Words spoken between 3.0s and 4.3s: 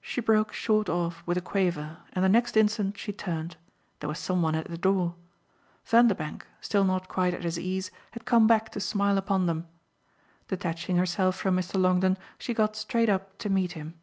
turned there was